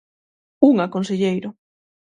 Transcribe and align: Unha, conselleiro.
Unha, 0.69 0.91
conselleiro. 0.95 1.49